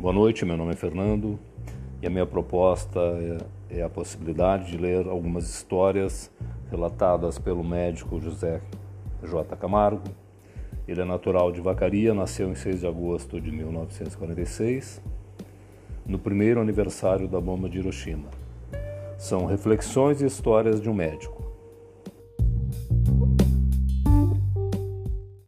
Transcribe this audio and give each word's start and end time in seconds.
Boa 0.00 0.14
noite, 0.14 0.46
meu 0.46 0.56
nome 0.56 0.72
é 0.72 0.76
Fernando 0.76 1.38
e 2.00 2.06
a 2.06 2.10
minha 2.10 2.24
proposta 2.24 2.98
é, 3.68 3.80
é 3.80 3.82
a 3.82 3.88
possibilidade 3.90 4.70
de 4.70 4.78
ler 4.78 5.06
algumas 5.06 5.46
histórias 5.46 6.30
relatadas 6.70 7.38
pelo 7.38 7.62
médico 7.62 8.18
José 8.18 8.62
J. 9.22 9.54
Camargo. 9.56 10.04
Ele 10.88 11.02
é 11.02 11.04
natural 11.04 11.52
de 11.52 11.60
Vacaria, 11.60 12.14
nasceu 12.14 12.50
em 12.50 12.54
6 12.54 12.80
de 12.80 12.86
agosto 12.86 13.38
de 13.38 13.52
1946, 13.52 15.02
no 16.06 16.18
primeiro 16.18 16.62
aniversário 16.62 17.28
da 17.28 17.38
bomba 17.38 17.68
de 17.68 17.80
Hiroshima. 17.80 18.30
São 19.18 19.44
reflexões 19.44 20.22
e 20.22 20.24
histórias 20.24 20.80
de 20.80 20.88
um 20.88 20.94
médico. 20.94 21.39